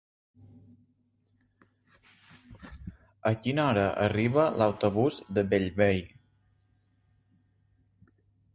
[3.31, 6.01] A quina hora arriba l'autobús de Bellvei?